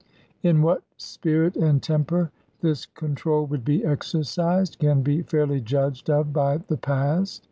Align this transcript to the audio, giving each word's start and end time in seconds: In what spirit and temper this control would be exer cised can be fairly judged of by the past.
In 0.41 0.63
what 0.63 0.81
spirit 0.97 1.55
and 1.55 1.79
temper 1.79 2.31
this 2.61 2.87
control 2.87 3.45
would 3.45 3.63
be 3.63 3.81
exer 3.81 4.25
cised 4.25 4.79
can 4.79 5.03
be 5.03 5.21
fairly 5.21 5.61
judged 5.61 6.09
of 6.09 6.33
by 6.33 6.57
the 6.57 6.77
past. 6.77 7.39